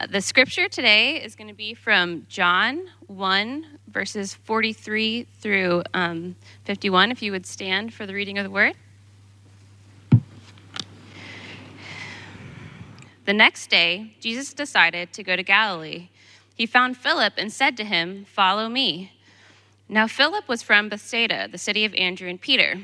[0.00, 6.34] Uh, The scripture today is going to be from John 1, verses 43 through um,
[6.64, 7.12] 51.
[7.12, 8.74] If you would stand for the reading of the word.
[13.24, 16.08] The next day, Jesus decided to go to Galilee.
[16.54, 19.12] He found Philip and said to him, Follow me.
[19.88, 22.80] Now, Philip was from Bethsaida, the city of Andrew and Peter.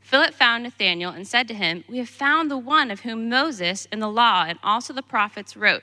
[0.00, 3.88] Philip found Nathanael and said to him, We have found the one of whom Moses
[3.90, 5.82] in the law and also the prophets wrote,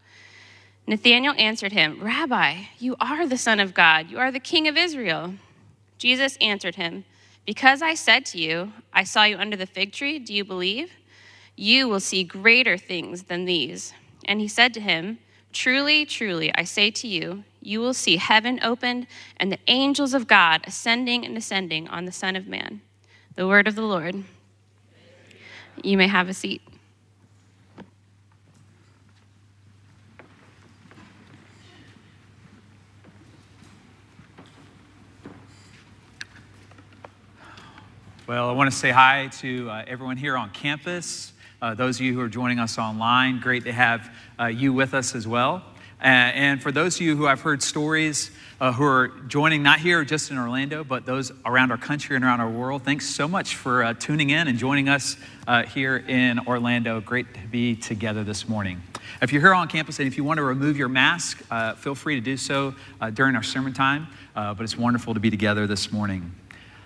[0.91, 4.75] Nathanael answered him, Rabbi, you are the Son of God, you are the King of
[4.75, 5.35] Israel.
[5.97, 7.05] Jesus answered him,
[7.45, 10.91] Because I said to you, I saw you under the fig tree, do you believe?
[11.55, 13.93] You will see greater things than these.
[14.25, 15.19] And he said to him,
[15.53, 19.07] Truly, truly, I say to you, you will see heaven opened
[19.37, 22.81] and the angels of God ascending and descending on the Son of Man.
[23.35, 24.25] The word of the Lord.
[25.85, 26.61] You may have a seat.
[38.31, 42.05] Well, I want to say hi to uh, everyone here on campus, uh, those of
[42.05, 43.41] you who are joining us online.
[43.41, 45.65] Great to have uh, you with us as well.
[46.01, 49.81] Uh, and for those of you who I've heard stories uh, who are joining, not
[49.81, 53.27] here just in Orlando, but those around our country and around our world, thanks so
[53.27, 55.17] much for uh, tuning in and joining us
[55.67, 57.01] here in Orlando.
[57.01, 58.81] Great to be together this morning.
[59.21, 61.43] If you're here on campus and if you want to remove your mask,
[61.79, 62.75] feel free to do so
[63.13, 64.07] during our sermon time.
[64.33, 66.31] but it's wonderful to be together this morning.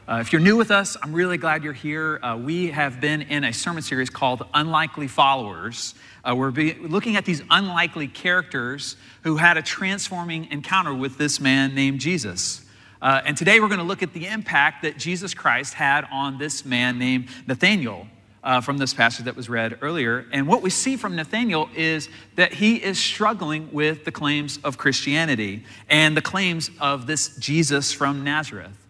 [0.07, 2.19] Uh, if you're new with us, I'm really glad you're here.
[2.21, 5.95] Uh, we have been in a sermon series called Unlikely Followers.
[6.23, 11.39] Uh, we're be- looking at these unlikely characters who had a transforming encounter with this
[11.39, 12.63] man named Jesus.
[13.01, 16.37] Uh, and today we're going to look at the impact that Jesus Christ had on
[16.37, 18.07] this man named Nathanael.
[18.43, 20.27] Uh, from this passage that was read earlier.
[20.31, 24.77] And what we see from Nathanael is that he is struggling with the claims of
[24.77, 28.84] Christianity and the claims of this Jesus from Nazareth.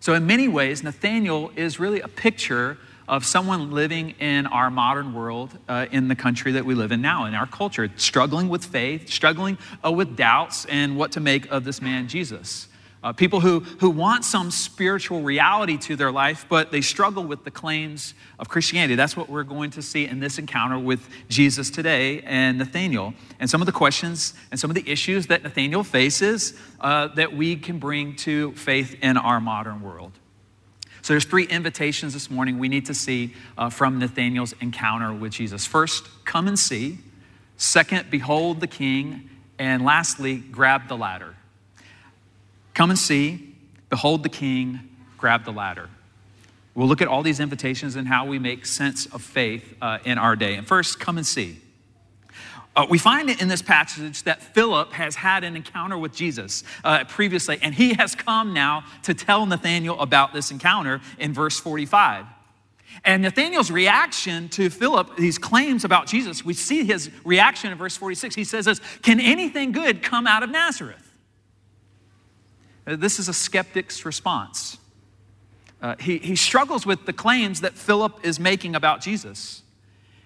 [0.00, 5.12] So, in many ways, Nathanael is really a picture of someone living in our modern
[5.12, 8.64] world, uh, in the country that we live in now, in our culture, struggling with
[8.64, 12.66] faith, struggling uh, with doubts, and what to make of this man, Jesus.
[13.02, 17.44] Uh, people who, who want some spiritual reality to their life, but they struggle with
[17.44, 18.94] the claims of Christianity.
[18.94, 23.14] That's what we're going to see in this encounter with Jesus today and Nathanael.
[23.38, 27.34] And some of the questions and some of the issues that Nathanael faces uh, that
[27.34, 30.12] we can bring to faith in our modern world.
[31.00, 35.32] So there's three invitations this morning we need to see uh, from Nathanael's encounter with
[35.32, 35.66] Jesus.
[35.66, 36.98] First, come and see.
[37.56, 39.30] Second, behold the king.
[39.58, 41.36] And lastly, grab the ladder.
[42.80, 43.54] Come and see,
[43.90, 44.80] behold the king,
[45.18, 45.90] grab the ladder.
[46.74, 50.16] We'll look at all these invitations and how we make sense of faith uh, in
[50.16, 50.54] our day.
[50.54, 51.58] And first, come and see.
[52.74, 57.04] Uh, we find in this passage that Philip has had an encounter with Jesus uh,
[57.04, 62.24] previously, and he has come now to tell Nathanael about this encounter in verse 45.
[63.04, 67.98] And Nathanael's reaction to Philip, these claims about Jesus, we see his reaction in verse
[67.98, 68.34] 46.
[68.34, 71.09] He says this Can anything good come out of Nazareth?
[72.86, 74.78] Uh, this is a skeptic's response.
[75.82, 79.62] Uh, he, he struggles with the claims that Philip is making about Jesus.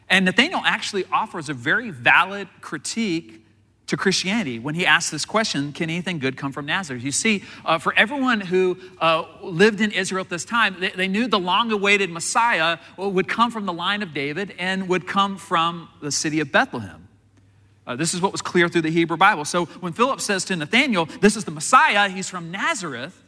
[0.09, 3.45] And Nathanael actually offers a very valid critique
[3.87, 7.03] to Christianity when he asks this question Can anything good come from Nazareth?
[7.03, 11.09] You see, uh, for everyone who uh, lived in Israel at this time, they, they
[11.09, 15.37] knew the long awaited Messiah would come from the line of David and would come
[15.37, 17.04] from the city of Bethlehem.
[17.87, 19.45] Uh, this is what was clear through the Hebrew Bible.
[19.45, 23.21] So when Philip says to Nathanael, This is the Messiah, he's from Nazareth,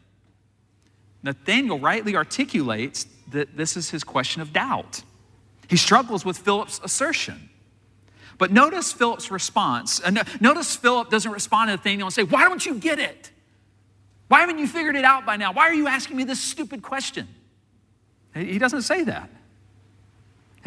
[1.22, 5.02] Nathanael rightly articulates that this is his question of doubt.
[5.68, 7.50] He struggles with Philip's assertion.
[8.38, 10.00] But notice Philip's response.
[10.00, 13.30] Uh, notice Philip doesn't respond to Nathanael and say, Why don't you get it?
[14.28, 15.52] Why haven't you figured it out by now?
[15.52, 17.28] Why are you asking me this stupid question?
[18.34, 19.30] He doesn't say that.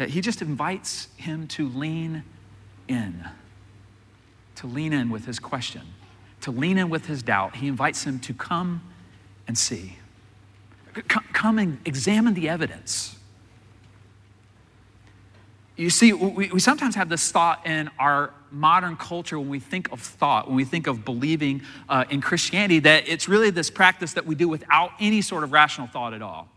[0.08, 2.24] He just invites him to lean
[2.88, 3.24] in
[4.60, 5.82] to lean in with his question,
[6.42, 7.56] to lean in with his doubt.
[7.56, 8.82] He invites him to come
[9.48, 9.96] and see.
[11.08, 13.16] Come and examine the evidence.
[15.76, 19.90] you see, we, we sometimes have this thought in our modern culture when we think
[19.92, 24.12] of thought, when we think of believing uh, in Christianity, that it's really this practice
[24.12, 26.48] that we do without any sort of rational thought at all.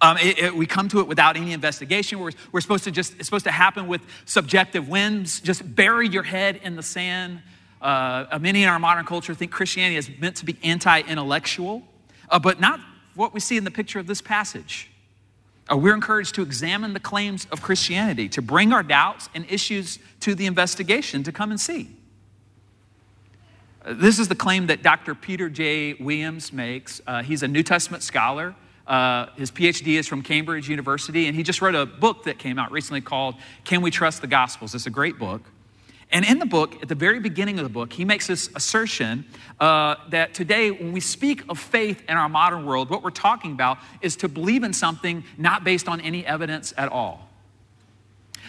[0.00, 2.20] Um, it, it, we come to it without any investigation.
[2.20, 5.40] We're, we're supposed to just, it's supposed to happen with subjective whims.
[5.40, 7.40] Just bury your head in the sand.
[7.80, 11.82] Uh, many in our modern culture think Christianity is meant to be anti intellectual,
[12.28, 12.80] uh, but not
[13.14, 14.90] what we see in the picture of this passage.
[15.70, 19.98] Uh, we're encouraged to examine the claims of Christianity, to bring our doubts and issues
[20.20, 21.94] to the investigation, to come and see.
[23.84, 25.14] Uh, this is the claim that Dr.
[25.14, 25.94] Peter J.
[25.94, 27.00] Williams makes.
[27.06, 28.54] Uh, he's a New Testament scholar.
[28.88, 32.58] Uh, his PhD is from Cambridge University, and he just wrote a book that came
[32.58, 34.74] out recently called Can We Trust the Gospels?
[34.74, 35.42] It's a great book.
[36.10, 39.26] And in the book, at the very beginning of the book, he makes this assertion
[39.60, 43.52] uh, that today, when we speak of faith in our modern world, what we're talking
[43.52, 47.28] about is to believe in something not based on any evidence at all.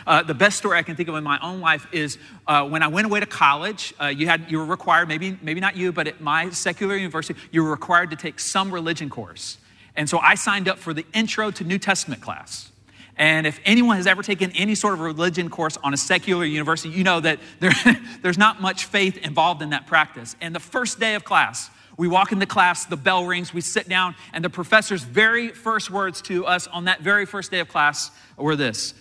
[0.07, 2.81] Uh, the best story I can think of in my own life is uh, when
[2.81, 3.93] I went away to college.
[3.99, 7.37] Uh, you had you were required, maybe maybe not you, but at my secular university,
[7.51, 9.57] you were required to take some religion course.
[9.95, 12.71] And so I signed up for the Intro to New Testament class.
[13.19, 16.89] And if anyone has ever taken any sort of religion course on a secular university,
[16.89, 17.73] you know that there,
[18.21, 20.37] there's not much faith involved in that practice.
[20.39, 23.89] And the first day of class, we walk into class, the bell rings, we sit
[23.89, 27.67] down, and the professor's very first words to us on that very first day of
[27.67, 28.93] class were this.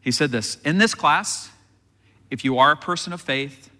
[0.00, 1.50] He said this In this class,
[2.30, 3.70] if you are a person of faith,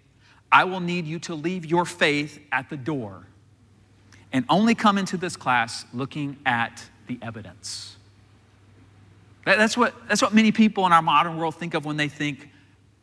[0.53, 3.27] I will need you to leave your faith at the door
[4.35, 7.95] and only come into this class looking at the evidence.
[9.45, 12.49] That's what, that's what many people in our modern world think of when they think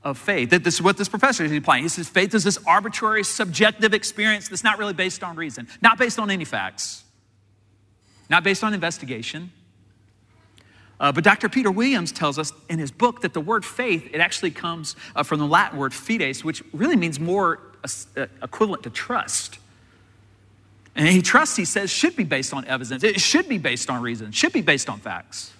[0.04, 0.50] of faith.
[0.50, 1.84] That this is what this professor is implying.
[1.84, 5.96] He says faith is this arbitrary, subjective experience that's not really based on reason, not
[5.96, 7.02] based on any facts,
[8.28, 9.52] not based on investigation.
[11.00, 11.48] Uh, but Dr.
[11.48, 15.22] Peter Williams tells us in his book that the word faith, it actually comes uh,
[15.22, 17.58] from the Latin word fides, which really means more
[18.18, 19.60] uh, equivalent to trust.
[20.94, 23.02] And he trusts, he says, should be based on evidence.
[23.02, 25.52] It should be based on reason, should be based on facts.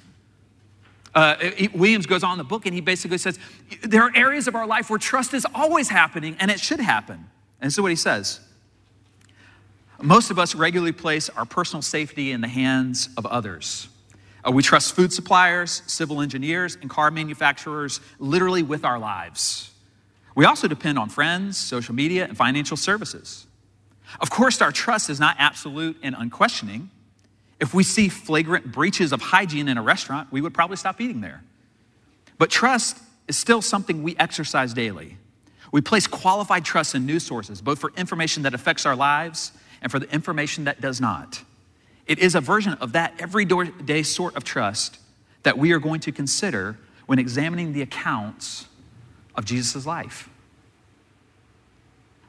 [1.15, 1.37] Uh,
[1.75, 3.39] Williams goes on in the book and he basically says,
[3.83, 7.27] There are areas of our life where trust is always happening and it should happen.
[7.61, 8.41] And this is what he says
[10.01, 13.89] Most of us regularly place our personal safety in the hands of others.
[14.47, 19.71] Uh, we trust food suppliers, civil engineers, and car manufacturers literally with our lives.
[20.35, 23.47] We also depend on friends, social media, and financial services.
[24.21, 26.91] Of course, our trust is not absolute and unquestioning.
[27.61, 31.21] If we see flagrant breaches of hygiene in a restaurant, we would probably stop eating
[31.21, 31.43] there.
[32.39, 32.99] But trust
[33.29, 35.17] is still something we exercise daily.
[35.71, 39.91] We place qualified trust in news sources, both for information that affects our lives and
[39.91, 41.43] for the information that does not.
[42.07, 44.99] It is a version of that everyday sort of trust
[45.45, 48.67] that we are going to consider when examining the accounts
[49.35, 50.29] of Jesus' life.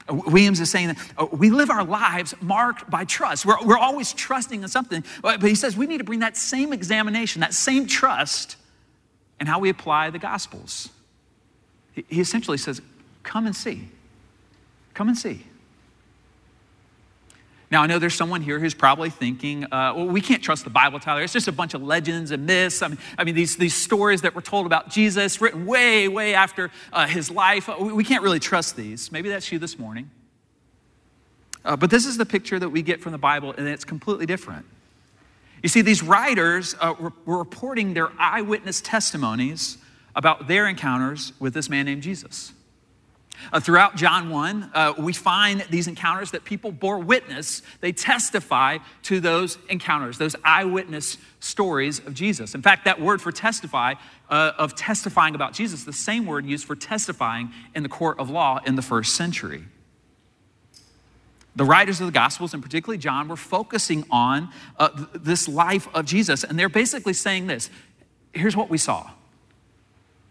[0.10, 3.46] Williams is saying that uh, we live our lives marked by trust.
[3.46, 5.04] We're, we're always trusting in something.
[5.22, 8.58] But he says we need to bring that same examination, that same trust,
[9.40, 10.90] and how we apply the Gospels.
[11.94, 12.82] He essentially says,
[13.24, 13.88] Come and see.
[14.94, 15.46] Come and see.
[17.74, 20.70] Now, I know there's someone here who's probably thinking, uh, well, we can't trust the
[20.70, 21.24] Bible, Tyler.
[21.24, 22.84] It's just a bunch of legends and myths.
[22.84, 26.36] I mean, I mean these, these stories that were told about Jesus, written way, way
[26.36, 27.68] after uh, his life.
[27.80, 29.12] We, we, can't really trust these.
[29.12, 30.12] Maybe that's you this morning.
[31.66, 34.28] Uh, but this is the picture that we get from the Bible, and it's completely
[34.28, 34.68] different.
[35.64, 36.94] You see, these writers uh,
[37.26, 39.80] were reporting their eyewitness testimonies
[40.16, 42.54] about their encounters with this man named Jesus.
[43.52, 47.62] Uh, throughout John 1, uh, we find these encounters that people bore witness.
[47.82, 52.56] They testify to those encounters, those eyewitness stories of Jesus.
[52.56, 53.96] In fact, that word for testify,
[54.30, 58.30] uh, of testifying about Jesus, the same word used for testifying in the court of
[58.30, 59.66] law in the first century.
[61.56, 64.50] The writers of the Gospels, and particularly John, were focusing on
[64.80, 66.44] uh, th- this life of Jesus.
[66.44, 67.70] And they're basically saying this
[68.34, 69.12] here's what we saw.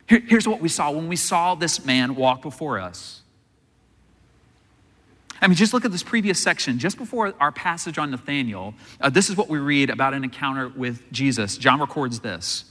[0.09, 3.23] Here, here's what we saw when we saw this man walk before us.
[5.41, 6.79] I mean, just look at this previous section.
[6.79, 10.69] Just before our passage on Nathanael, uh, this is what we read about an encounter
[10.69, 11.57] with Jesus.
[11.57, 12.65] John records this.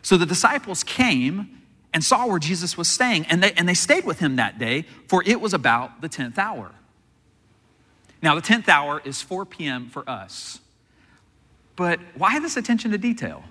[0.00, 1.58] So the disciples came
[1.92, 4.86] and saw where Jesus was staying, and they, and they stayed with him that day,
[5.08, 6.72] for it was about the 10th hour.
[8.22, 9.88] Now, the 10th hour is 4 p.m.
[9.88, 10.60] for us.
[11.76, 13.44] But why this attention to detail?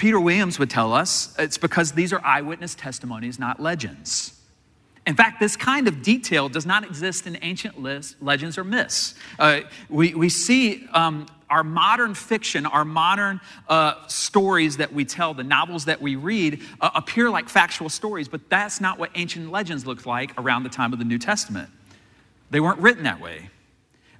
[0.00, 4.32] Peter Williams would tell us it's because these are eyewitness testimonies, not legends.
[5.06, 9.14] In fact, this kind of detail does not exist in ancient lists, legends or myths.
[9.38, 15.34] Uh, we, we see um, our modern fiction, our modern uh, stories that we tell,
[15.34, 19.52] the novels that we read, uh, appear like factual stories, but that's not what ancient
[19.52, 21.68] legends looked like around the time of the New Testament.
[22.48, 23.50] They weren't written that way.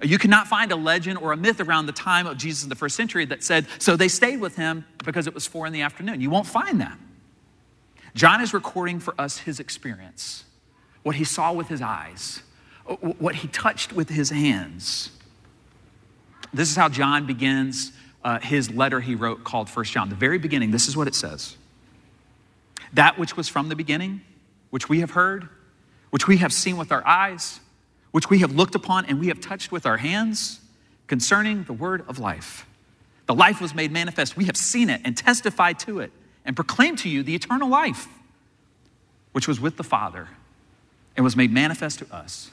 [0.03, 2.75] You cannot find a legend or a myth around the time of Jesus in the
[2.75, 5.81] first century that said, so they stayed with him because it was four in the
[5.81, 6.21] afternoon.
[6.21, 6.97] You won't find that.
[8.15, 10.43] John is recording for us his experience,
[11.03, 12.41] what he saw with his eyes,
[13.19, 15.11] what he touched with his hands.
[16.53, 17.91] This is how John begins
[18.23, 20.09] uh, his letter he wrote called First John.
[20.09, 21.57] The very beginning, this is what it says
[22.93, 24.21] That which was from the beginning,
[24.69, 25.47] which we have heard,
[26.09, 27.59] which we have seen with our eyes,
[28.11, 30.59] which we have looked upon and we have touched with our hands,
[31.07, 32.65] concerning the word of life.
[33.25, 34.37] The life was made manifest.
[34.37, 36.11] We have seen it and testified to it
[36.45, 38.07] and proclaimed to you the eternal life,
[39.31, 40.29] which was with the Father
[41.15, 42.51] and was made manifest to us.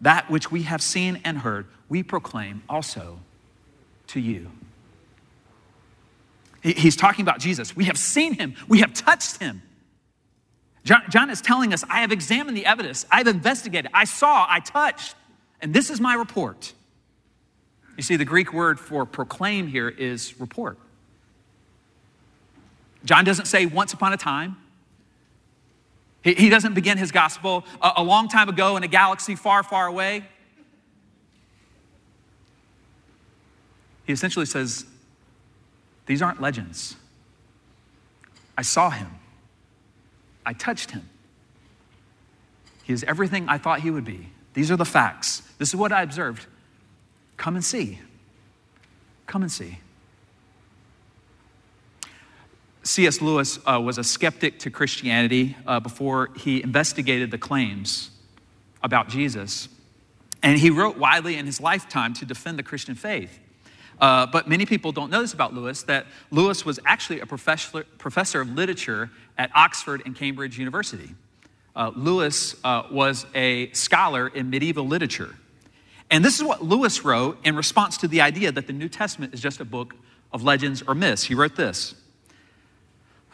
[0.00, 3.20] That which we have seen and heard, we proclaim also
[4.08, 4.50] to you.
[6.62, 7.76] He's talking about Jesus.
[7.76, 9.62] We have seen him, we have touched him.
[10.84, 14.60] John, John, is telling us, I have examined the evidence, I've investigated, I saw, I
[14.60, 15.14] touched,
[15.60, 16.72] and this is my report.
[17.96, 20.78] You see, the Greek word for proclaim here is report.
[23.04, 24.56] John doesn't say once upon a time.
[26.22, 29.62] He, he doesn't begin his gospel a, a long time ago in a galaxy far,
[29.62, 30.24] far away.
[34.06, 34.86] He essentially says,
[36.06, 36.96] These aren't legends.
[38.56, 39.08] I saw him,
[40.46, 41.08] I touched him.
[42.82, 44.28] He is everything I thought he would be.
[44.52, 45.42] These are the facts.
[45.58, 46.46] This is what I observed.
[47.36, 48.00] Come and see.
[49.26, 49.78] Come and see.
[52.82, 53.22] C.S.
[53.22, 58.10] Lewis uh, was a skeptic to Christianity uh, before he investigated the claims
[58.82, 59.68] about Jesus.
[60.42, 63.40] And he wrote widely in his lifetime to defend the Christian faith.
[64.04, 67.84] Uh, but many people don't know this about Lewis that Lewis was actually a professor,
[67.96, 71.08] professor of literature at Oxford and Cambridge University.
[71.74, 75.34] Uh, Lewis uh, was a scholar in medieval literature.
[76.10, 79.32] And this is what Lewis wrote in response to the idea that the New Testament
[79.32, 79.94] is just a book
[80.34, 81.24] of legends or myths.
[81.24, 81.94] He wrote this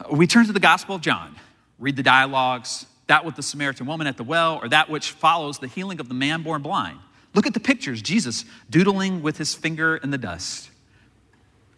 [0.09, 1.35] we turn to the Gospel of John,
[1.79, 5.59] read the dialogues, that with the Samaritan woman at the well, or that which follows
[5.59, 6.99] the healing of the man born blind.
[7.33, 10.69] Look at the pictures Jesus doodling with his finger in the dust.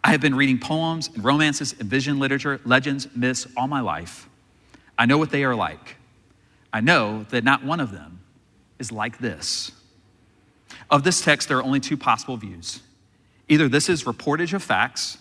[0.03, 4.27] I have been reading poems and romances and vision literature, legends, myths all my life.
[4.98, 5.98] I know what they are like.
[6.74, 8.19] I know that not one of them
[8.79, 9.72] is like this.
[10.89, 12.81] Of this text, there are only two possible views.
[13.48, 15.17] Either this is reportage of facts,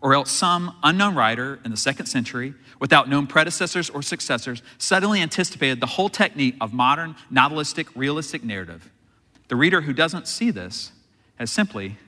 [0.00, 5.20] or else some unknown writer in the second century, without known predecessors or successors, suddenly
[5.20, 8.90] anticipated the whole technique of modern novelistic, realistic narrative.
[9.52, 10.92] The reader who doesn't see this
[11.36, 11.98] has simply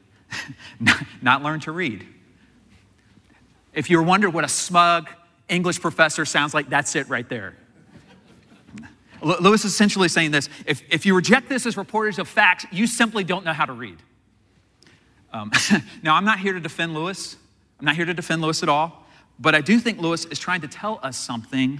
[1.21, 2.07] not learned to read.
[3.75, 5.11] If you wonder what a smug
[5.51, 7.55] English professor sounds like, that's it right there.
[9.21, 12.87] Lewis is essentially saying this if, if you reject this as reporters of facts, you
[12.87, 13.99] simply don't know how to read.
[15.31, 15.53] Um,
[16.03, 17.37] now, I'm not here to defend Lewis.
[17.79, 19.07] I'm not here to defend Lewis at all,
[19.39, 21.79] but I do think Lewis is trying to tell us something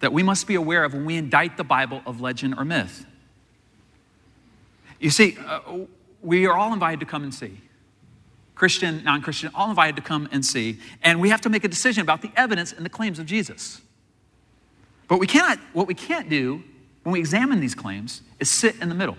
[0.00, 3.06] that we must be aware of when we indict the Bible of legend or myth.
[5.04, 5.60] You see, uh,
[6.22, 7.60] we are all invited to come and see.
[8.54, 10.78] Christian, non Christian, all invited to come and see.
[11.02, 13.82] And we have to make a decision about the evidence and the claims of Jesus.
[15.06, 16.62] But we cannot, what we can't do
[17.02, 19.18] when we examine these claims is sit in the middle.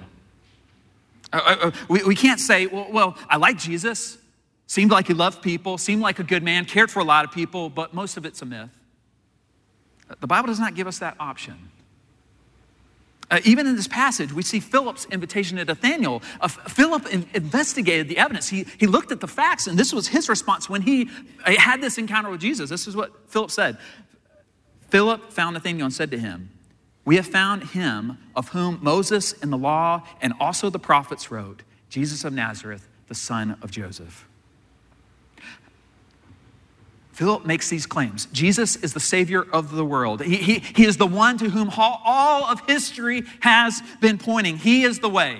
[1.31, 4.17] Uh, uh, uh we, we can't say, well, well, I like Jesus.
[4.65, 7.31] Seemed like he loved people, seemed like a good man, cared for a lot of
[7.31, 8.71] people, but most of it's a myth.
[10.19, 11.69] The Bible does not give us that option.
[13.31, 16.21] Uh, even in this passage, we see Philip's invitation to Nathanael.
[16.39, 18.49] Uh, Philip in- investigated the evidence.
[18.49, 21.09] He, he looked at the facts, and this was his response when he
[21.45, 22.69] uh, had this encounter with Jesus.
[22.69, 23.77] This is what Philip said.
[24.89, 26.51] Philip found Nathanael and said to him,
[27.03, 31.63] We have found him of whom Moses in the law and also the prophets wrote,
[31.89, 34.27] Jesus of Nazareth, the son of Joseph.
[37.15, 38.25] Philip makes these claims.
[38.33, 40.21] Jesus is the Savior of the world.
[40.21, 44.57] He, he, he is the one to whom all of history has been pointing.
[44.57, 45.39] He is the way.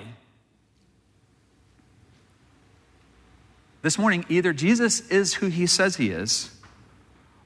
[3.82, 6.50] This morning, either Jesus is who he says he is,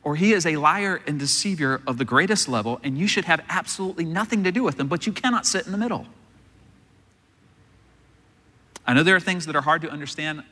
[0.04, 3.44] or he is a liar and deceiver of the greatest level, and you should have
[3.49, 6.06] absolutely nothing to do with him, but you cannot sit in the middle.
[8.87, 10.44] I know there are things that are hard to understand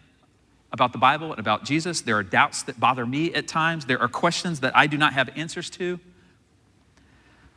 [0.73, 2.03] about the Bible and about Jesus.
[2.03, 3.87] There are doubts that bother me at times.
[3.87, 5.99] There are questions that I do not have answers to.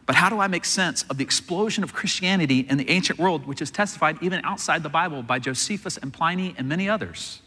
[0.05, 3.45] But how do I make sense of the explosion of Christianity in the ancient world,
[3.45, 7.41] which is testified even outside the Bible by Josephus and Pliny and many others?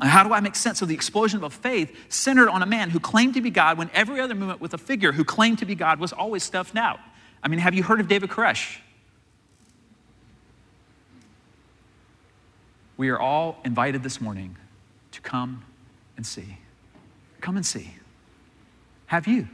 [0.00, 2.66] And How do I make sense of the explosion of a faith centered on a
[2.66, 5.58] man who claimed to be God when every other movement with a figure who claimed
[5.58, 6.98] to be God was always stuffed out?
[7.42, 8.78] I mean, have you heard of David Koresh?
[13.02, 14.54] We are all invited this morning
[15.10, 15.64] to come
[16.16, 16.58] and see.
[17.40, 17.94] Come and see.
[19.06, 19.48] Have you?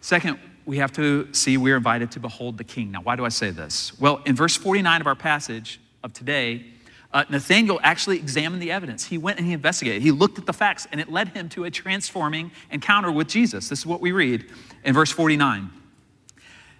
[0.00, 2.92] Second, we have to see we're invited to behold the king.
[2.92, 3.98] Now, why do I say this?
[3.98, 6.64] Well, in verse 49 of our passage of today,
[7.12, 9.06] uh, Nathanael actually examined the evidence.
[9.06, 10.00] He went and he investigated.
[10.02, 13.68] He looked at the facts, and it led him to a transforming encounter with Jesus.
[13.68, 14.48] This is what we read
[14.84, 15.72] in verse 49.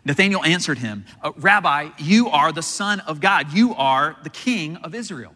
[0.04, 3.52] Nathanael answered him, uh, Rabbi, you are the Son of God.
[3.52, 5.34] You are the King of Israel.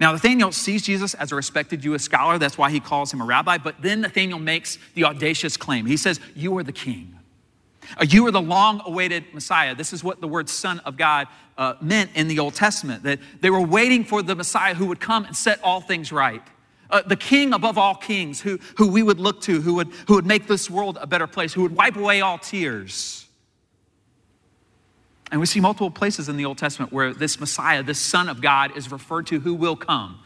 [0.00, 2.38] Now, Nathanael sees Jesus as a respected Jewish scholar.
[2.38, 3.58] That's why he calls him a rabbi.
[3.58, 5.86] But then Nathanael makes the audacious claim.
[5.86, 7.18] He says, You are the king.
[7.98, 9.74] Uh, you are the long awaited Messiah.
[9.74, 13.20] This is what the word Son of God uh, meant in the Old Testament, that
[13.40, 16.42] they were waiting for the Messiah who would come and set all things right.
[16.94, 20.14] Uh, the king above all kings, who, who we would look to, who would, who
[20.14, 23.26] would make this world a better place, who would wipe away all tears.
[25.32, 28.40] And we see multiple places in the Old Testament where this Messiah, this Son of
[28.40, 30.20] God, is referred to who will come.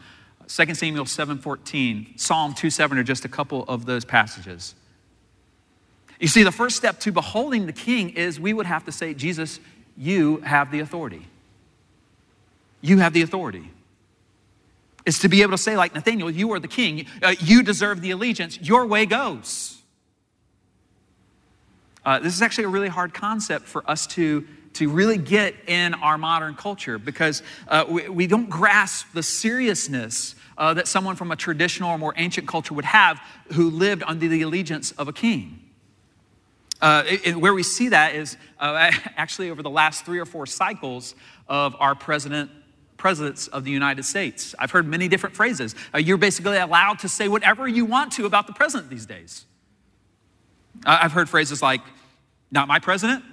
[0.47, 4.75] 2 Samuel 7:14, Psalm 2:7 are just a couple of those passages.
[6.19, 9.15] You see, the first step to beholding the king is we would have to say,
[9.15, 9.59] Jesus,
[9.97, 11.25] you have the authority.
[12.81, 13.71] You have the authority.
[15.05, 17.05] Is to be able to say, like Nathanael, you are the king.
[17.21, 18.59] Uh, you deserve the allegiance.
[18.61, 19.79] Your way goes.
[22.05, 25.93] Uh, this is actually a really hard concept for us to, to really get in
[25.93, 31.31] our modern culture because uh, we, we, don't grasp the seriousness uh, that someone from
[31.31, 33.21] a traditional or more ancient culture would have
[33.53, 35.59] who lived under the allegiance of a king.
[36.81, 40.45] Uh, it, where we see that is uh, actually over the last three or four
[40.45, 41.13] cycles
[41.47, 42.49] of our president
[42.99, 44.53] presidents of the United States.
[44.59, 45.73] I've heard many different phrases.
[45.93, 49.45] Uh, you're basically allowed to say whatever you want to about the president these days.
[50.85, 51.81] Uh, I've heard phrases like,
[52.51, 53.23] not my president,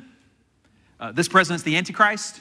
[0.99, 2.41] uh, this president's the Antichrist,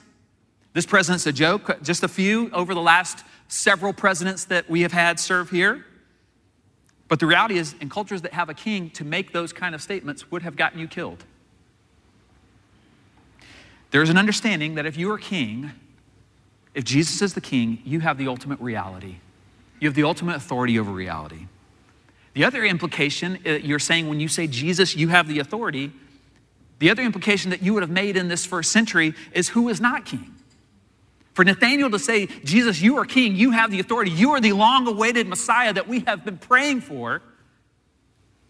[0.73, 4.91] this president's a joke, just a few over the last several presidents that we have
[4.91, 5.85] had serve here.
[7.07, 9.81] But the reality is, in cultures that have a king, to make those kind of
[9.81, 11.23] statements would have gotten you killed.
[13.91, 15.71] There's an understanding that if you are king,
[16.75, 19.15] if Jesus is the king, you have the ultimate reality.
[19.79, 21.47] You have the ultimate authority over reality.
[22.33, 25.91] The other implication uh, you're saying when you say Jesus, you have the authority,
[26.79, 29.79] the other implication that you would have made in this first century is who is
[29.79, 30.35] not king.
[31.33, 34.51] For Nathanael to say, Jesus, you are king, you have the authority, you are the
[34.51, 37.21] long awaited Messiah that we have been praying for,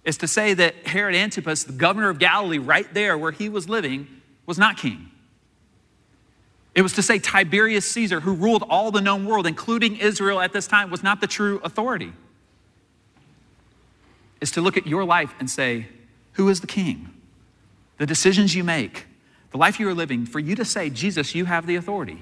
[0.04, 3.70] is to say that Herod Antipas, the governor of Galilee, right there where he was
[3.70, 4.08] living,
[4.48, 5.12] was not king.
[6.76, 10.52] It was to say Tiberius Caesar, who ruled all the known world, including Israel at
[10.52, 12.12] this time, was not the true authority.
[14.42, 15.88] Is to look at your life and say,
[16.34, 17.10] Who is the king?
[17.98, 19.06] The decisions you make,
[19.52, 22.22] the life you are living, for you to say, Jesus, you have the authority.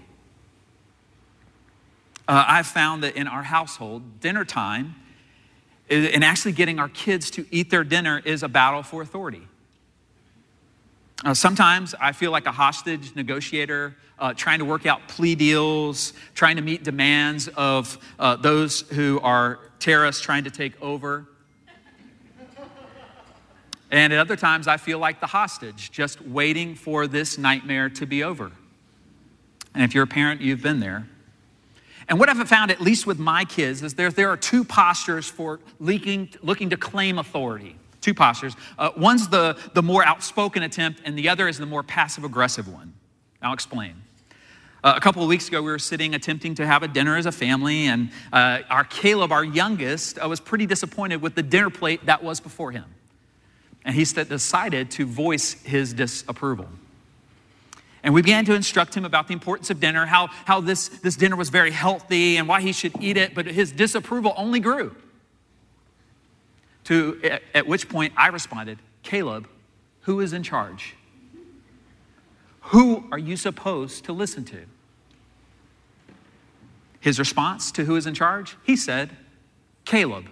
[2.27, 4.95] Uh, I've found that in our household, dinner time
[5.89, 9.47] and actually getting our kids to eat their dinner is a battle for authority.
[11.23, 16.11] Uh, sometimes I feel like a hostage negotiator uh, trying to work out plea deals,
[16.35, 21.25] trying to meet demands of uh, those who are terrorists trying to take over.
[23.89, 28.05] And at other times, I feel like the hostage, just waiting for this nightmare to
[28.05, 28.51] be over.
[29.73, 31.07] And if you're a parent, you've been there.
[32.09, 35.27] And what I've found, at least with my kids, is there, there are two postures
[35.27, 37.77] for leaking, looking to claim authority.
[38.03, 38.53] Two postures.
[38.77, 42.67] Uh, one's the, the more outspoken attempt, and the other is the more passive aggressive
[42.67, 42.93] one.
[43.41, 43.95] I'll explain.
[44.83, 47.25] Uh, a couple of weeks ago, we were sitting attempting to have a dinner as
[47.25, 51.69] a family, and uh, our Caleb, our youngest, uh, was pretty disappointed with the dinner
[51.69, 52.83] plate that was before him.
[53.85, 56.67] And he decided to voice his disapproval.
[58.03, 61.15] And we began to instruct him about the importance of dinner, how, how this, this
[61.15, 64.93] dinner was very healthy and why he should eat it, but his disapproval only grew.
[66.85, 69.47] To, at, at which point I responded, Caleb,
[70.01, 70.95] who is in charge?
[72.67, 74.65] Who are you supposed to listen to?
[76.99, 78.55] His response to who is in charge?
[78.63, 79.11] He said,
[79.83, 80.29] Caleb.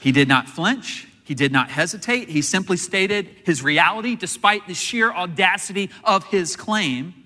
[0.00, 1.06] he did not flinch.
[1.24, 2.30] He did not hesitate.
[2.30, 7.17] He simply stated his reality despite the sheer audacity of his claim.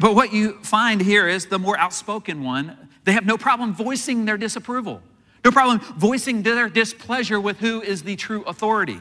[0.00, 4.24] But what you find here is the more outspoken one, they have no problem voicing
[4.24, 5.02] their disapproval,
[5.44, 8.98] no problem voicing their displeasure with who is the true authority.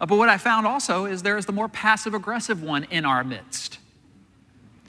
[0.00, 3.04] Uh, but what I found also is there is the more passive aggressive one in
[3.04, 3.78] our midst.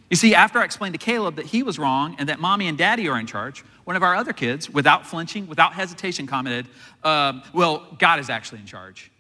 [0.10, 2.78] You see, after I explained to Caleb that he was wrong and that mommy and
[2.78, 6.68] daddy are in charge, one of our other kids, without flinching, without hesitation, commented,
[7.04, 9.12] uh, Well, God is actually in charge.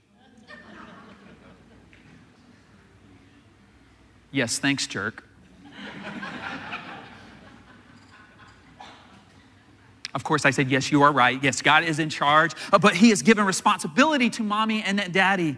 [4.33, 5.23] Yes, thanks, jerk.
[10.13, 11.41] Of course, I said, Yes, you are right.
[11.43, 15.57] Yes, God is in charge, uh, but He has given responsibility to mommy and daddy.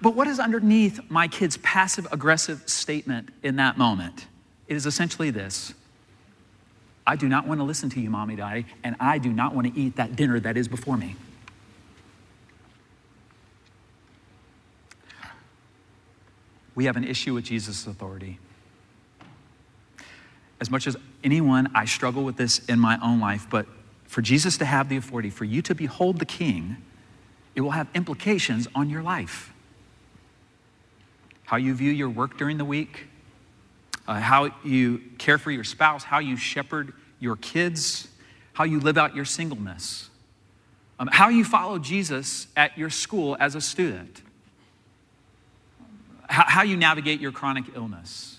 [0.00, 4.26] But what is underneath my kid's passive aggressive statement in that moment?
[4.68, 5.74] It is essentially this
[7.06, 9.72] I do not want to listen to you, mommy, daddy, and I do not want
[9.72, 11.16] to eat that dinner that is before me.
[16.74, 18.38] We have an issue with Jesus' authority
[20.62, 23.66] as much as anyone, I struggle with this in my own life, but
[24.04, 26.76] for Jesus to have the authority, for you to behold the King,
[27.56, 29.52] it will have implications on your life.
[31.46, 33.08] How you view your work during the week,
[34.06, 38.06] uh, how you care for your spouse, how you shepherd your kids,
[38.52, 40.10] how you live out your singleness,
[41.00, 44.22] um, how you follow Jesus at your school as a student,
[46.32, 48.32] how, how you navigate your chronic illness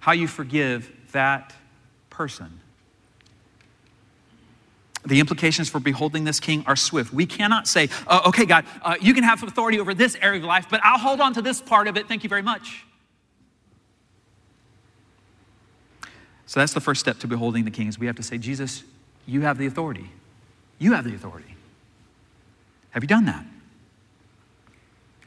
[0.00, 1.54] how you forgive that
[2.08, 2.60] person.
[5.06, 7.12] The implications for beholding this king are swift.
[7.12, 10.44] We cannot say, uh, okay, God, uh, you can have authority over this area of
[10.44, 12.08] life, but I'll hold on to this part of it.
[12.08, 12.84] Thank you very much.
[16.46, 18.82] So that's the first step to beholding the king is we have to say, Jesus,
[19.26, 20.10] you have the authority.
[20.78, 21.54] You have the authority.
[22.90, 23.44] Have you done that?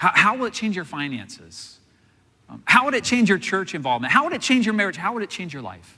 [0.04, 1.80] How, how will it change your finances?
[2.50, 4.12] Um, how would it change your church involvement?
[4.12, 4.98] How would it change your marriage?
[4.98, 5.98] How would it change your life?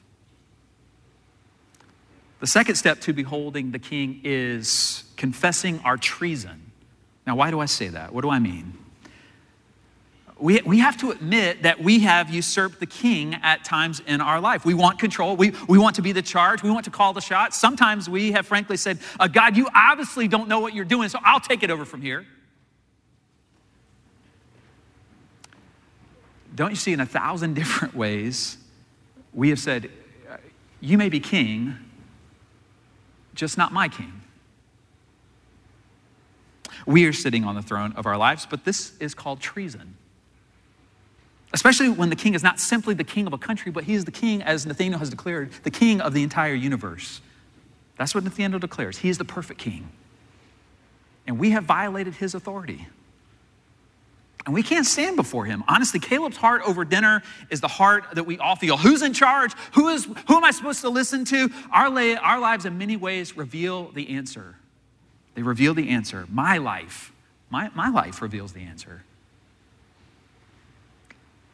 [2.40, 6.72] The second step to beholding the king is confessing our treason.
[7.26, 8.14] Now, why do I say that?
[8.14, 8.78] What do I mean?
[10.38, 14.40] We, we have to admit that we have usurped the king at times in our
[14.40, 14.66] life.
[14.66, 15.36] We want control.
[15.36, 16.62] We, we want to be the charge.
[16.62, 17.58] We want to call the shots.
[17.58, 21.18] Sometimes we have frankly said, uh, God, you obviously don't know what you're doing, so
[21.24, 22.28] I'll take it over from here.
[26.56, 28.58] Don't you see, in a thousand different ways,
[29.34, 29.92] we have said,
[30.30, 30.38] uh,
[30.80, 31.76] You may be king,
[33.34, 34.22] just not my king.
[36.86, 39.98] We are sitting on the throne of our lives, but this is called treason.
[41.54, 44.06] Especially when the king is not simply the king of a country, but he is
[44.06, 47.22] the king, as Nathanael has declared, the king of the entire universe.
[47.98, 48.98] That's what Nathanael declares.
[48.98, 49.90] He is the perfect king.
[51.26, 52.88] And we have violated his authority.
[54.46, 55.64] And we can't stand before him.
[55.68, 58.78] Honestly, Caleb's heart over dinner is the heart that we all feel.
[58.78, 59.54] Who's in charge?
[59.74, 61.50] Who, is, who am I supposed to listen to?
[61.72, 64.56] Our, la- our lives, in many ways, reveal the answer.
[65.34, 66.28] They reveal the answer.
[66.30, 67.12] My life,
[67.50, 69.04] my, my life reveals the answer.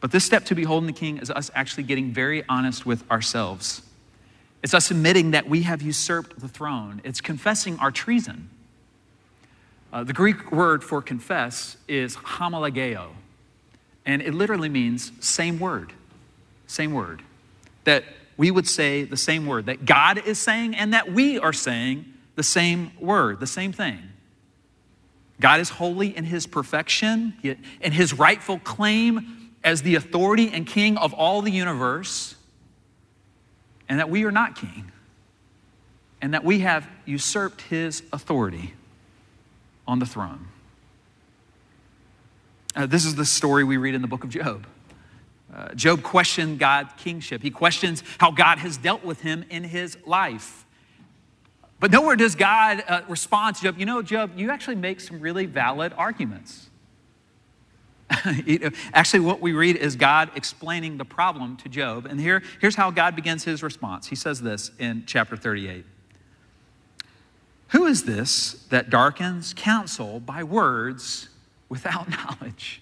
[0.01, 3.83] But this step to beholding the king is us actually getting very honest with ourselves.
[4.63, 8.49] It's us admitting that we have usurped the throne, it's confessing our treason.
[9.93, 13.09] Uh, the Greek word for confess is homologeo,
[14.05, 15.91] and it literally means same word,
[16.65, 17.21] same word.
[17.83, 18.05] That
[18.37, 22.05] we would say the same word, that God is saying, and that we are saying
[22.35, 23.99] the same word, the same thing.
[25.41, 30.95] God is holy in his perfection, in his rightful claim as the authority and king
[30.97, 32.35] of all the universe,
[33.89, 34.89] and that we are not king,
[36.21, 38.73] and that we have usurped his authority
[39.91, 40.47] on the throne.
[42.73, 44.65] Uh, this is the story we read in the book of Job.
[45.53, 47.41] Uh, Job questioned God's kingship.
[47.41, 50.65] He questions how God has dealt with him in his life.
[51.81, 53.77] But nowhere does God uh, respond to Job.
[53.77, 56.69] You know, Job, you actually make some really valid arguments.
[58.93, 62.05] actually, what we read is God explaining the problem to Job.
[62.05, 64.07] And here, here's how God begins his response.
[64.07, 65.83] He says this in chapter 38
[67.71, 71.29] who is this that darkens counsel by words
[71.69, 72.09] without
[72.41, 72.81] knowledge?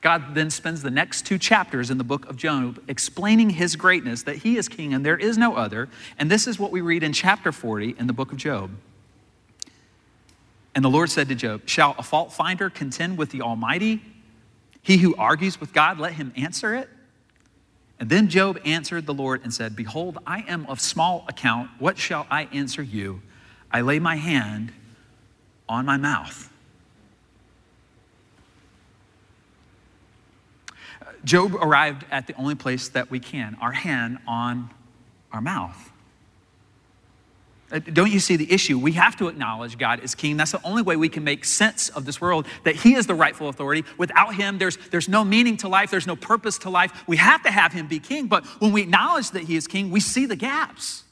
[0.00, 4.22] God then spends the next two chapters in the book of Job explaining his greatness,
[4.22, 5.88] that he is king and there is no other.
[6.16, 8.70] And this is what we read in chapter 40 in the book of Job.
[10.76, 14.00] And the Lord said to Job, Shall a fault finder contend with the Almighty?
[14.80, 16.88] He who argues with God, let him answer it.
[17.98, 21.70] And then Job answered the Lord and said, Behold, I am of small account.
[21.78, 23.22] What shall I answer you?
[23.70, 24.72] I lay my hand
[25.68, 26.50] on my mouth.
[31.00, 34.70] Uh, Job arrived at the only place that we can our hand on
[35.32, 35.90] our mouth.
[37.72, 38.78] Uh, don't you see the issue?
[38.78, 40.36] We have to acknowledge God is king.
[40.36, 43.14] That's the only way we can make sense of this world, that He is the
[43.14, 43.84] rightful authority.
[43.98, 46.92] Without Him, there's, there's no meaning to life, there's no purpose to life.
[47.08, 49.90] We have to have Him be king, but when we acknowledge that He is king,
[49.90, 51.02] we see the gaps.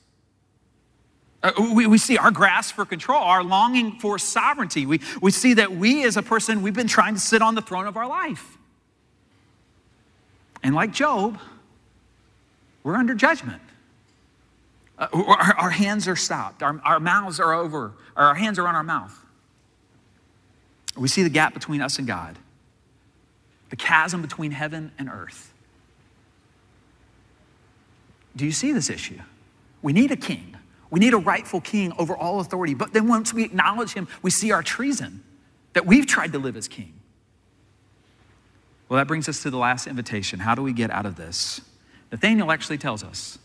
[1.43, 4.87] Uh, we, we see our grasp for control, our longing for sovereignty.
[4.87, 7.63] We, we see that we, as a person, we've been trying to sit on the
[7.63, 8.57] throne of our life.
[10.63, 11.39] And like Job,
[12.85, 13.61] we're under judgment.
[14.99, 16.63] Uh, our, our, hands are stopped.
[16.63, 17.93] Our, our mouths are over.
[18.17, 19.19] Our hands are on our mouth.
[20.97, 22.39] We see the gap between us and God,
[23.71, 25.53] the chasm between heaven and earth.
[28.37, 29.19] Do you see this issue?
[29.83, 30.57] We need a king.
[30.91, 32.75] We need a rightful king over all authority.
[32.75, 35.25] But then once we acknowledge him, we see our treason
[35.73, 36.95] that we've tried to live as king.
[38.89, 40.39] Well, that brings us to the last invitation.
[40.39, 41.61] How do we get out of this?
[42.13, 43.39] Nathanael actually tells us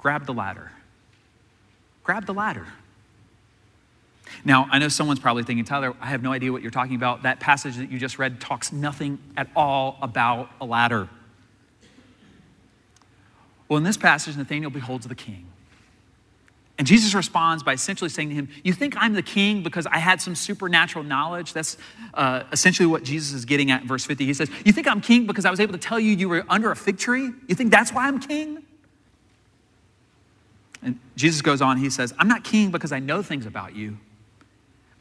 [0.00, 0.72] grab the ladder.
[2.02, 2.66] Grab the ladder.
[4.44, 7.24] Now, I know someone's probably thinking, Tyler, I have no idea what you're talking about.
[7.24, 11.08] That passage that you just read talks nothing at all about a ladder.
[13.68, 15.46] Well, in this passage, Nathanael beholds the king.
[16.78, 19.98] And Jesus responds by essentially saying to him, You think I'm the king because I
[19.98, 21.52] had some supernatural knowledge?
[21.52, 21.76] That's
[22.14, 24.24] uh, essentially what Jesus is getting at in verse 50.
[24.24, 26.44] He says, You think I'm king because I was able to tell you you were
[26.48, 27.30] under a fig tree?
[27.48, 28.62] You think that's why I'm king?
[30.82, 33.98] And Jesus goes on, he says, I'm not king because I know things about you.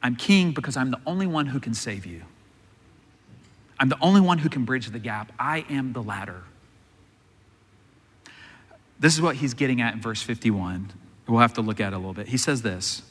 [0.02, 2.24] I'm king because I'm the only one who can save you.
[3.80, 5.32] I'm the only one who can bridge the gap.
[5.39, 6.44] I am the ladder.
[9.00, 10.92] This is what he's getting at in verse 51.
[11.28, 12.28] We'll have to look at it a little bit.
[12.28, 13.02] He says this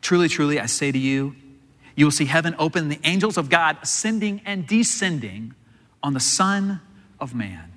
[0.00, 1.34] Truly, truly, I say to you,
[1.94, 5.54] you will see heaven open, the angels of God ascending and descending
[6.02, 6.80] on the Son
[7.20, 7.72] of Man.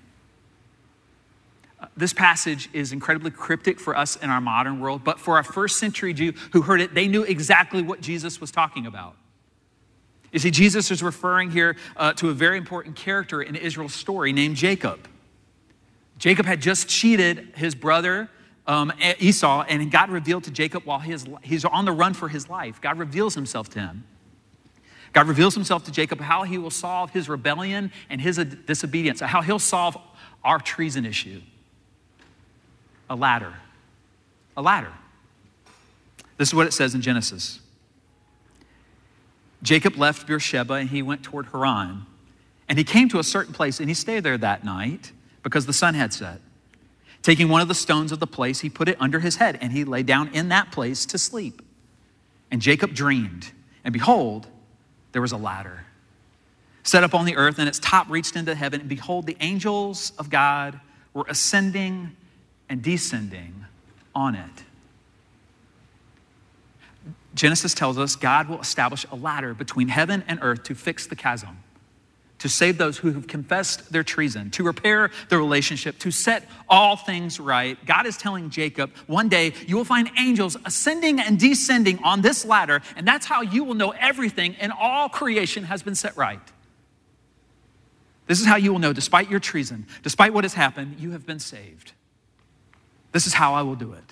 [1.92, 5.44] Uh, this passage is incredibly cryptic for us in our modern world, but for a
[5.44, 9.16] first century Jew who heard it, they knew exactly what Jesus was talking about.
[10.32, 14.32] You see, Jesus is referring here uh, to a very important character in Israel's story
[14.32, 15.08] named Jacob.
[16.18, 18.30] Jacob had just cheated his brother
[18.68, 22.80] um, Esau, and God revealed to Jacob while he's on the run for his life.
[22.80, 24.06] God reveals himself to him.
[25.14, 29.42] God reveals himself to Jacob how he will solve his rebellion and his disobedience, how
[29.42, 29.98] he'll solve
[30.44, 31.42] our treason issue.
[33.12, 33.54] A ladder.
[34.56, 34.94] A ladder.
[36.38, 37.60] This is what it says in Genesis.
[39.62, 42.06] Jacob left Beersheba and he went toward Haran.
[42.70, 45.12] And he came to a certain place and he stayed there that night
[45.44, 46.40] because the sun had set.
[47.22, 49.74] Taking one of the stones of the place, he put it under his head, and
[49.74, 51.62] he lay down in that place to sleep.
[52.50, 53.52] And Jacob dreamed,
[53.84, 54.48] and behold,
[55.12, 55.82] there was a ladder
[56.84, 58.80] set up on the earth, and its top reached into heaven.
[58.80, 60.80] And behold, the angels of God
[61.14, 62.16] were ascending
[62.72, 63.66] and descending
[64.16, 64.64] on it.
[67.36, 71.16] Genesis tells us God will establish a ladder between heaven and earth to fix the
[71.16, 71.60] chasm
[72.42, 76.96] to save those who have confessed their treason, to repair the relationship, to set all
[76.96, 77.78] things right.
[77.86, 82.44] God is telling Jacob, one day you will find angels ascending and descending on this
[82.44, 86.42] ladder, and that's how you will know everything and all creation has been set right.
[88.26, 91.28] This is how you will know, despite your treason, despite what has happened, you have
[91.28, 91.92] been saved.
[93.12, 94.04] This is how I will do it.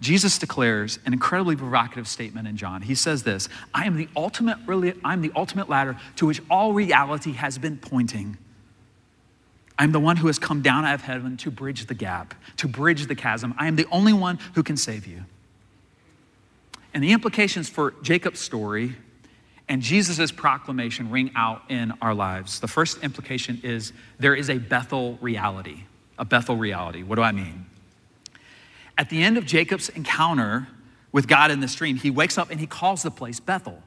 [0.00, 2.82] Jesus declares an incredibly provocative statement in John.
[2.82, 4.58] He says this I am the ultimate,
[5.04, 8.38] I'm the ultimate ladder to which all reality has been pointing.
[9.78, 12.66] I'm the one who has come down out of heaven to bridge the gap, to
[12.66, 13.54] bridge the chasm.
[13.58, 15.24] I am the only one who can save you.
[16.92, 18.96] And the implications for Jacob's story
[19.68, 22.58] and Jesus' proclamation ring out in our lives.
[22.58, 25.84] The first implication is there is a Bethel reality.
[26.18, 27.02] A Bethel reality.
[27.02, 27.66] What do I mean?
[28.96, 30.68] At the end of Jacob's encounter
[31.12, 33.82] with God in the stream, he wakes up and he calls the place Bethel.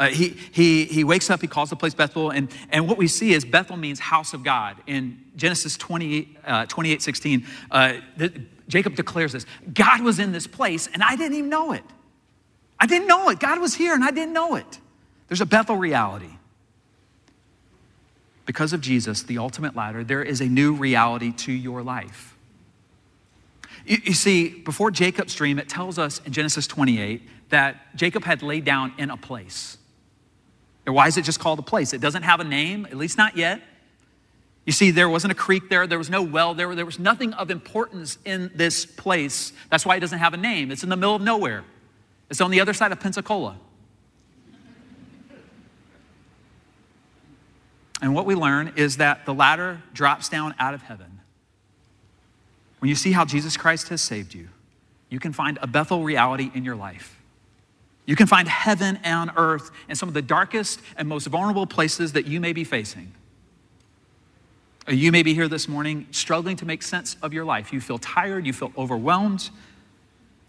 [0.00, 3.06] Uh, he, he, he wakes up, he calls the place Bethel, and, and what we
[3.06, 4.78] see is Bethel means house of God.
[4.86, 8.32] In Genesis 28, uh, 28 16, uh, the,
[8.66, 11.84] Jacob declares this God was in this place, and I didn't even know it.
[12.78, 13.38] I didn't know it.
[13.38, 14.78] God was here, and I didn't know it.
[15.28, 16.30] There's a Bethel reality.
[18.50, 22.36] Because of Jesus, the ultimate ladder, there is a new reality to your life.
[23.86, 28.42] You, you see, before Jacob's dream, it tells us in Genesis 28 that Jacob had
[28.42, 29.78] laid down in a place.
[30.84, 31.92] And why is it just called a place?
[31.92, 33.62] It doesn't have a name, at least not yet.
[34.66, 37.32] You see, there wasn't a creek there, there was no well there, there was nothing
[37.34, 39.52] of importance in this place.
[39.70, 40.72] That's why it doesn't have a name.
[40.72, 41.62] It's in the middle of nowhere,
[42.28, 43.60] it's on the other side of Pensacola.
[48.02, 51.20] And what we learn is that the ladder drops down out of heaven
[52.80, 54.48] when you see how Jesus Christ has saved you,
[55.08, 57.18] you can find a Bethel reality in your life.
[58.06, 62.12] You can find heaven on earth in some of the darkest and most vulnerable places
[62.14, 63.12] that you may be facing.
[64.88, 67.72] Uh, you may be here this morning struggling to make sense of your life.
[67.72, 69.50] You feel tired, you feel overwhelmed,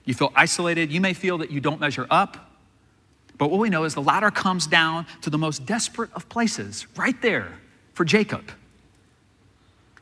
[0.06, 2.51] you feel isolated, you may feel that you don't measure up.
[3.42, 6.86] But what we know is the ladder comes down to the most desperate of places,
[6.96, 7.52] right there
[7.96, 8.52] for Jacob.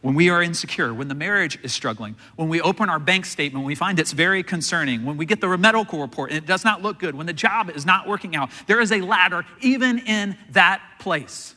[0.02, 3.66] When we are insecure, when the marriage is struggling, when we open our bank statement,
[3.66, 6.82] we find it's very concerning, when we get the medical report and it does not
[6.82, 10.36] look good, when the job is not working out, there is a ladder even in
[10.50, 11.56] that place.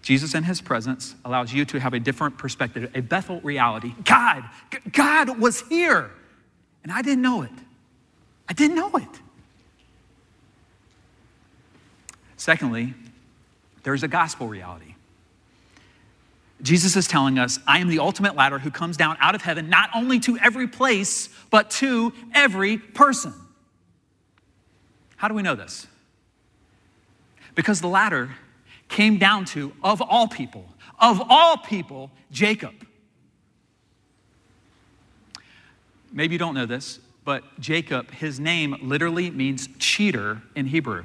[0.00, 3.92] Jesus in his presence allows you to have a different perspective, a Bethel reality.
[4.04, 4.42] God,
[4.90, 6.10] God was here,
[6.82, 7.50] and I didn't know it.
[8.50, 9.08] I didn't know it.
[12.36, 12.94] Secondly,
[13.84, 14.96] there's a gospel reality.
[16.60, 19.70] Jesus is telling us, I am the ultimate ladder who comes down out of heaven,
[19.70, 23.32] not only to every place, but to every person.
[25.16, 25.86] How do we know this?
[27.54, 28.30] Because the ladder
[28.88, 30.66] came down to, of all people,
[30.98, 32.74] of all people, Jacob.
[36.12, 41.04] Maybe you don't know this, but Jacob, his name literally means cheater in Hebrew.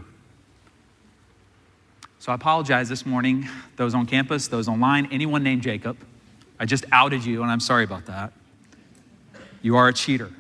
[2.20, 5.98] So I apologize this morning, those on campus, those online, anyone named Jacob.
[6.60, 8.34] I just outed you, and I'm sorry about that.
[9.62, 10.32] You are a cheater.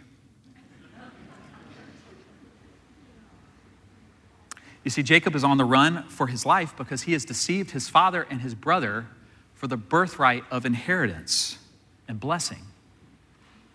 [4.83, 7.89] You see, Jacob is on the run for his life because he has deceived his
[7.89, 9.07] father and his brother
[9.55, 11.57] for the birthright of inheritance
[12.07, 12.61] and blessing.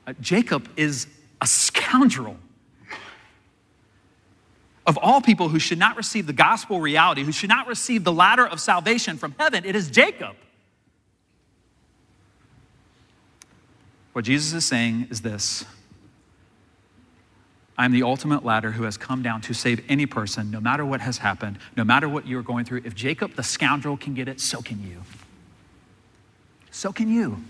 [0.06, 1.08] Uh, Jacob is
[1.40, 2.36] a scoundrel
[4.86, 8.12] of all people who should not receive the gospel reality, who should not receive the
[8.12, 10.34] ladder of salvation from heaven, it is Jacob.
[14.12, 15.64] What Jesus is saying is this
[17.78, 21.00] I'm the ultimate ladder who has come down to save any person, no matter what
[21.00, 22.82] has happened, no matter what you're going through.
[22.84, 25.02] If Jacob, the scoundrel, can get it, so can you.
[26.70, 27.42] So can you.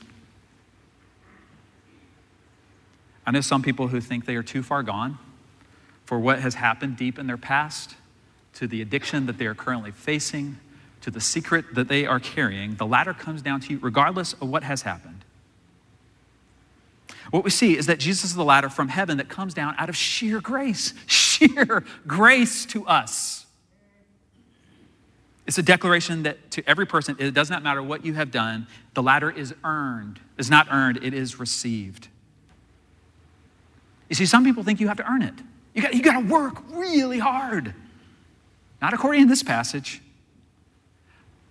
[3.31, 5.17] I know some people who think they are too far gone
[6.05, 7.95] for what has happened deep in their past,
[8.55, 10.59] to the addiction that they are currently facing,
[11.03, 12.75] to the secret that they are carrying.
[12.75, 15.25] The ladder comes down to you regardless of what has happened.
[17.31, 19.89] What we see is that Jesus is the ladder from heaven that comes down out
[19.89, 23.47] of sheer grace, sheer grace to us.
[25.47, 28.67] It's a declaration that to every person, it does not matter what you have done,
[28.95, 30.19] the ladder is earned.
[30.37, 32.09] It's not earned, it is received.
[34.11, 35.35] You see, some people think you have to earn it.
[35.73, 37.73] You got, you got to work really hard.
[38.83, 40.03] Not according to this passage.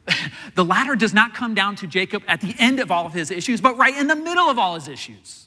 [0.56, 3.32] the ladder does not come down to Jacob at the end of all of his
[3.32, 5.46] issues, but right in the middle of all his issues.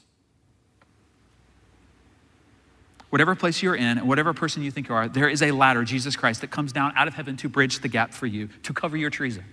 [3.11, 5.83] Whatever place you're in, and whatever person you think you are, there is a ladder,
[5.83, 8.73] Jesus Christ, that comes down out of heaven to bridge the gap for you, to
[8.73, 9.43] cover your treason,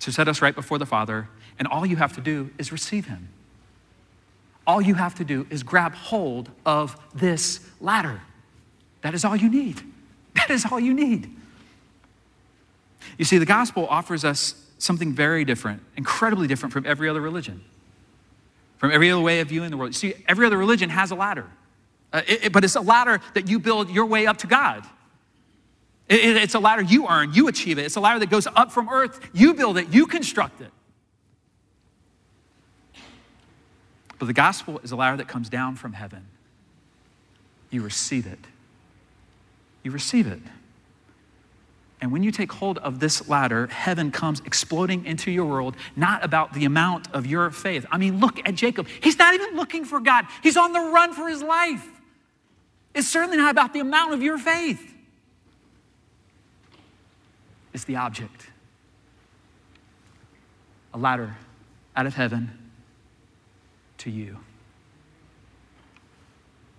[0.00, 3.06] to set us right before the Father, and all you have to do is receive
[3.06, 3.30] Him
[4.66, 8.20] all you have to do is grab hold of this ladder.
[9.02, 9.80] That is all you need.
[10.34, 11.34] That is all you need.
[13.18, 17.62] You see, the gospel offers us something very different, incredibly different from every other religion,
[18.78, 19.90] from every other way of viewing the world.
[19.90, 21.46] You see, every other religion has a ladder,
[22.12, 24.84] uh, it, it, but it's a ladder that you build your way up to God.
[26.08, 27.84] It, it's a ladder you earn, you achieve it.
[27.86, 30.70] It's a ladder that goes up from earth, you build it, you construct it.
[34.20, 36.26] But the gospel is a ladder that comes down from heaven.
[37.70, 38.38] You receive it.
[39.82, 40.42] You receive it.
[42.02, 46.22] And when you take hold of this ladder, heaven comes exploding into your world, not
[46.22, 47.86] about the amount of your faith.
[47.90, 48.88] I mean, look at Jacob.
[49.02, 51.86] He's not even looking for God, he's on the run for his life.
[52.94, 54.94] It's certainly not about the amount of your faith,
[57.72, 58.48] it's the object.
[60.92, 61.36] A ladder
[61.96, 62.50] out of heaven
[64.00, 64.38] to you.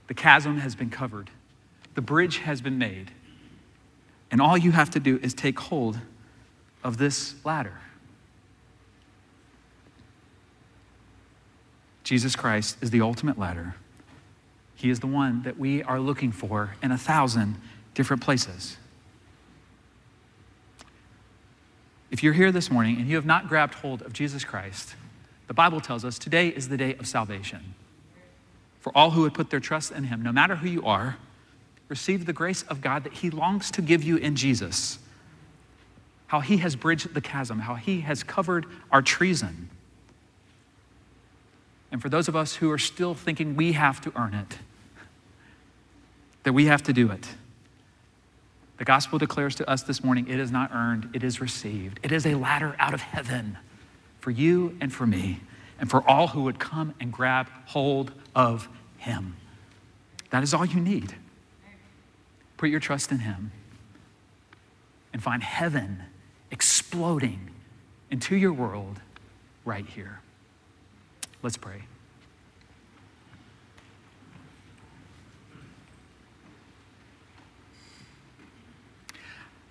[0.08, 1.30] The chasm has been covered,
[1.96, 3.12] the bridge has been made,
[4.30, 6.00] and all you have to do is take hold
[6.84, 7.80] of this ladder.
[12.04, 13.76] Jesus Christ is the ultimate ladder.
[14.76, 17.56] He is the one that we are looking for in a thousand
[17.94, 18.78] different places.
[22.10, 24.96] If you're here this morning and you have not grabbed hold of Jesus Christ,
[25.52, 27.76] the Bible tells us today is the day of salvation.
[28.80, 31.18] For all who would put their trust in Him, no matter who you are,
[31.90, 34.98] receive the grace of God that He longs to give you in Jesus.
[36.28, 39.70] How He has bridged the chasm, how He has covered our treason,
[41.92, 44.60] And for those of us who are still thinking we have to earn it,
[46.44, 47.28] that we have to do it,
[48.78, 52.00] the gospel declares to us this morning it is not earned, it is received.
[52.04, 53.58] It is a ladder out of heaven
[54.22, 55.42] for you and for me,
[55.80, 59.36] and for all who would come and grab hold of Him.
[60.30, 61.16] That is all you need.
[62.56, 63.52] Put your trust in Him
[65.12, 66.04] and find heaven
[66.52, 67.50] exploding
[68.10, 69.02] into your world
[69.66, 70.22] right here.
[71.42, 71.84] Let's pray.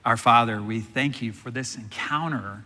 [0.04, 2.64] Our Father, we thank you for this encounter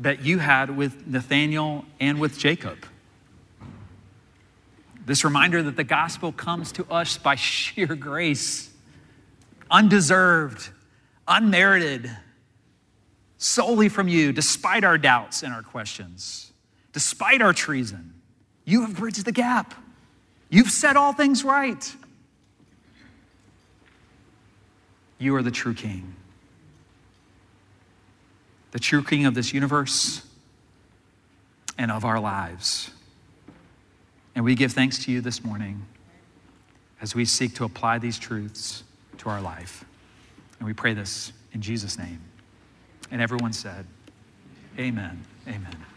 [0.00, 2.78] that you had with Nathanael and with Jacob.
[5.06, 8.70] This reminder that the gospel comes to us by sheer grace,
[9.70, 10.70] undeserved,
[11.28, 12.10] unmerited,
[13.38, 16.52] solely from you, despite our doubts and our questions,
[16.92, 18.14] despite our treason.
[18.64, 19.74] You have bridged the gap.
[20.48, 21.94] You've set all things right.
[25.18, 26.14] You are the true king,
[28.72, 30.22] the true king of this universe
[31.76, 32.90] and of our lives.
[34.34, 35.86] And we give thanks to you this morning
[37.00, 38.84] as we seek to apply these truths
[39.18, 39.84] to our life.
[40.58, 42.20] And we pray this in Jesus' name.
[43.10, 43.86] And everyone said,
[44.78, 45.24] Amen.
[45.48, 45.89] Amen.